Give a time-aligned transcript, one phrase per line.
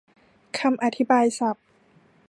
[0.59, 1.65] คำอธิบายศัพท์